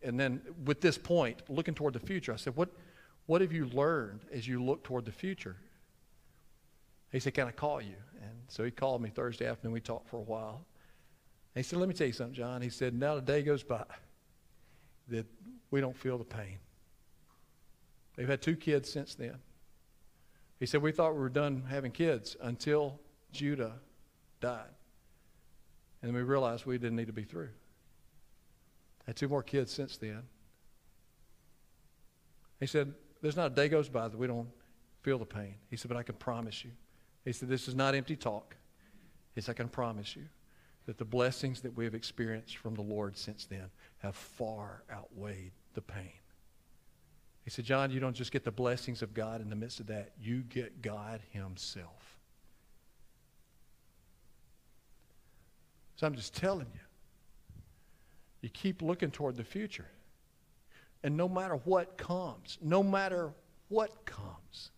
[0.01, 2.69] And then with this point, looking toward the future, I said, What,
[3.25, 5.55] what have you learned as you look toward the future?
[7.11, 7.95] He said, Can I call you?
[8.21, 9.73] And so he called me Thursday afternoon.
[9.73, 10.65] We talked for a while.
[11.55, 12.61] And he said, Let me tell you something, John.
[12.61, 13.85] He said, Now the day goes by
[15.07, 15.25] that
[15.71, 16.57] we don't feel the pain.
[18.15, 19.37] They've had two kids since then.
[20.59, 22.99] He said, We thought we were done having kids until
[23.31, 23.73] Judah
[24.41, 24.75] died.
[26.03, 27.49] And then we realized we didn't need to be through.
[29.07, 30.23] Had two more kids since then.
[32.59, 34.49] He said, There's not a day goes by that we don't
[35.01, 35.55] feel the pain.
[35.69, 36.71] He said, But I can promise you.
[37.23, 38.57] He said, This is not empty talk.
[39.33, 40.23] He said, I can promise you
[40.85, 45.53] that the blessings that we have experienced from the Lord since then have far outweighed
[45.73, 46.11] the pain.
[47.45, 49.87] He said, John, you don't just get the blessings of God in the midst of
[49.87, 52.19] that, you get God Himself.
[56.03, 56.81] So I'm just telling you,
[58.41, 59.87] you keep looking toward the future.
[61.01, 63.31] And no matter what comes, no matter
[63.69, 64.71] what comes,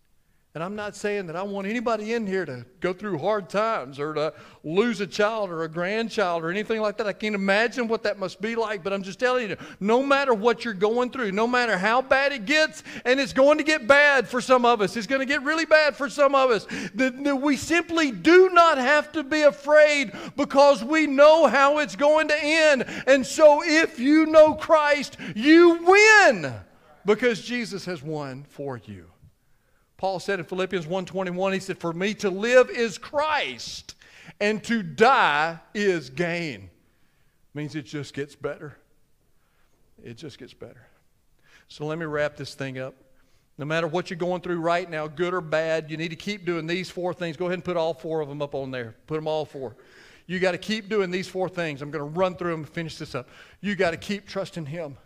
[0.56, 4.00] and I'm not saying that I want anybody in here to go through hard times
[4.00, 4.34] or to
[4.64, 7.08] lose a child or a grandchild or anything like that.
[7.08, 10.34] I can't imagine what that must be like, but I'm just telling you, no matter
[10.34, 13.86] what you're going through, no matter how bad it gets, and it's going to get
[13.86, 16.66] bad for some of us, it's going to get really bad for some of us,
[16.96, 22.30] that, we simply do not have to be afraid because we know how it's going
[22.30, 22.86] to end.
[23.08, 26.54] And so if you know Christ, you win
[27.06, 29.08] because Jesus has won for you.
[29.98, 33.96] Paul said in Philippians 1:21 he said for me to live is Christ
[34.40, 36.70] and to die is gain.
[37.54, 38.78] Means it just gets better.
[40.04, 40.88] It just gets better.
[41.68, 42.94] So let me wrap this thing up.
[43.58, 46.46] No matter what you're going through right now, good or bad, you need to keep
[46.46, 47.38] doing these four things.
[47.38, 48.96] Go ahead and put all four of them up on there.
[49.08, 49.78] Put them all four.
[50.28, 51.82] You got to keep doing these four things.
[51.82, 53.30] I'm going to run through them and finish this up.
[53.62, 54.98] You got to keep trusting Him.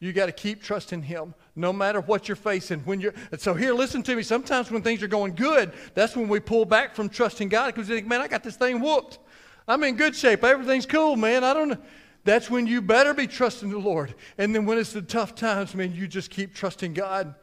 [0.00, 2.80] You got to keep trusting Him no matter what you're facing.
[2.80, 4.22] When you're, so here, listen to me.
[4.22, 7.88] Sometimes when things are going good, that's when we pull back from trusting God because
[7.88, 9.18] we think, man, I got this thing whooped.
[9.66, 10.44] I'm in good shape.
[10.44, 11.44] Everything's cool, man.
[11.44, 11.78] I don't know.
[12.24, 14.14] That's when you better be trusting the Lord.
[14.38, 17.34] And then when it's the tough times, man, you just keep trusting God.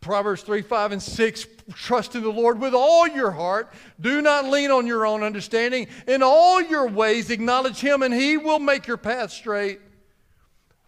[0.00, 3.72] Proverbs 3, 5, and 6 trust in the Lord with all your heart.
[4.00, 5.88] Do not lean on your own understanding.
[6.06, 9.80] In all your ways, acknowledge Him, and He will make your path straight.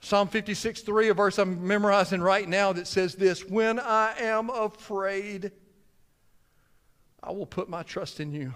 [0.04, 4.50] Psalm 56, 3, a verse I'm memorizing right now that says this When I am
[4.50, 5.52] afraid,
[7.22, 8.52] I will put my trust in you.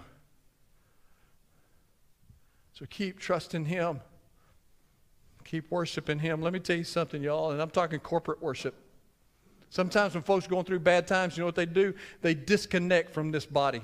[2.73, 4.01] So keep trusting Him.
[5.45, 6.41] Keep worshiping Him.
[6.41, 8.75] Let me tell you something, y'all, and I'm talking corporate worship.
[9.69, 11.93] Sometimes when folks are going through bad times, you know what they do?
[12.21, 13.81] They disconnect from this body.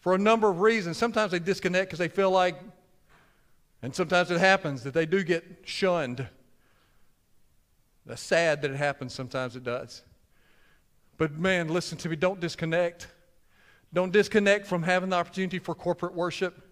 [0.00, 0.96] For a number of reasons.
[0.96, 2.56] Sometimes they disconnect because they feel like
[3.82, 6.26] and sometimes it happens that they do get shunned.
[8.06, 10.02] That's sad that it happens, sometimes it does.
[11.16, 13.08] But man, listen to me, don't disconnect.
[13.92, 16.62] Don't disconnect from having the opportunity for corporate worship.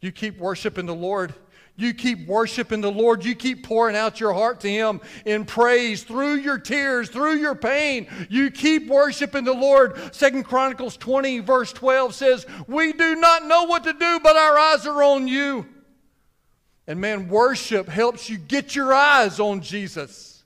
[0.00, 1.34] You keep worshiping the Lord.
[1.76, 3.24] You keep worshiping the Lord.
[3.24, 7.54] You keep pouring out your heart to Him in praise through your tears, through your
[7.54, 8.06] pain.
[8.28, 10.14] You keep worshiping the Lord.
[10.14, 14.58] Second Chronicles 20, verse 12 says, We do not know what to do, but our
[14.58, 15.66] eyes are on you.
[16.86, 20.42] And man, worship helps you get your eyes on Jesus.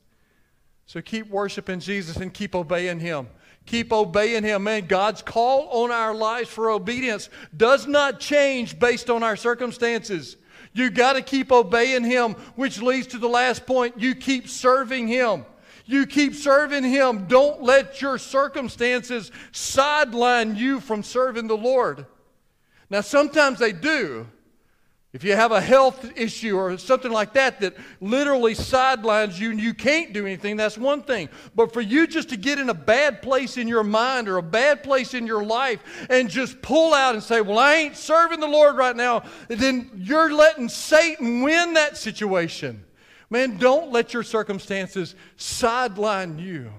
[0.86, 3.28] So keep worshiping Jesus and keep obeying Him.
[3.64, 4.64] Keep obeying Him.
[4.64, 10.36] Man, God's call on our lives for obedience does not change based on our circumstances.
[10.72, 13.98] You got to keep obeying Him, which leads to the last point.
[13.98, 15.44] You keep serving Him.
[15.86, 17.26] You keep serving Him.
[17.26, 22.06] Don't let your circumstances sideline you from serving the Lord.
[22.90, 24.28] Now, sometimes they do.
[25.12, 29.58] If you have a health issue or something like that that literally sidelines you and
[29.58, 31.30] you can't do anything, that's one thing.
[31.54, 34.42] But for you just to get in a bad place in your mind or a
[34.42, 35.80] bad place in your life
[36.10, 39.90] and just pull out and say, Well, I ain't serving the Lord right now, then
[39.96, 42.84] you're letting Satan win that situation.
[43.30, 46.70] Man, don't let your circumstances sideline you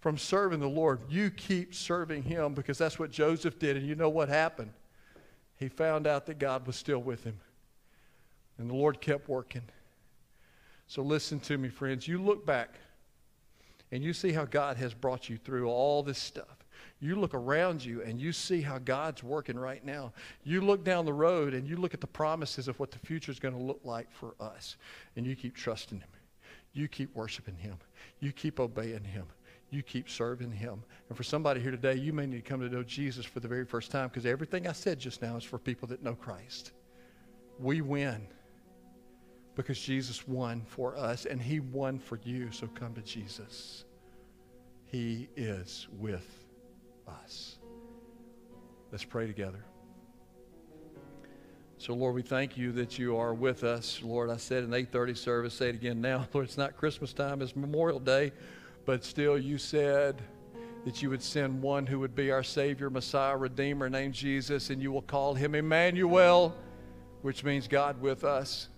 [0.00, 1.00] from serving the Lord.
[1.08, 3.76] You keep serving Him because that's what Joseph did.
[3.76, 4.72] And you know what happened?
[5.60, 7.38] He found out that God was still with him.
[8.58, 9.62] And the Lord kept working.
[10.86, 12.08] So listen to me, friends.
[12.08, 12.70] You look back
[13.92, 16.64] and you see how God has brought you through all this stuff.
[16.98, 20.12] You look around you and you see how God's working right now.
[20.44, 23.30] You look down the road and you look at the promises of what the future
[23.30, 24.76] is going to look like for us.
[25.14, 26.08] And you keep trusting Him.
[26.72, 27.76] You keep worshiping Him.
[28.20, 29.26] You keep obeying Him.
[29.70, 30.82] You keep serving Him.
[31.08, 33.48] And for somebody here today, you may need to come to know Jesus for the
[33.48, 36.72] very first time because everything I said just now is for people that know Christ.
[37.58, 38.26] We win.
[39.54, 42.50] because Jesus won for us and he won for you.
[42.52, 43.84] So come to Jesus.
[44.86, 46.26] He is with
[47.08, 47.58] us.
[48.90, 49.64] Let's pray together.
[51.78, 54.02] So, Lord, we thank you that you are with us.
[54.02, 56.26] Lord, I said in 8:30 service, say it again now.
[56.34, 58.32] Lord, it's not Christmas time, it's Memorial Day,
[58.90, 60.20] but still you said
[60.84, 64.82] that you would send one who would be our Savior, Messiah, Redeemer, named Jesus, and
[64.82, 66.56] you will call him Emmanuel,
[67.22, 68.68] which means God with us.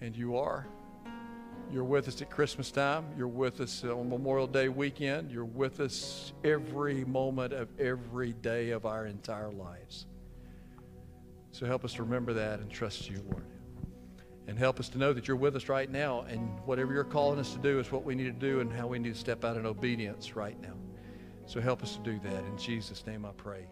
[0.00, 0.68] And you are.
[1.72, 3.04] You're with us at Christmas time.
[3.18, 5.32] You're with us on Memorial Day weekend.
[5.32, 10.06] You're with us every moment of every day of our entire lives.
[11.50, 13.44] So help us remember that and trust you, Lord.
[14.46, 17.38] And help us to know that you're with us right now, and whatever you're calling
[17.38, 19.44] us to do is what we need to do and how we need to step
[19.44, 20.74] out in obedience right now.
[21.46, 22.44] So help us to do that.
[22.44, 23.66] In Jesus' name I pray.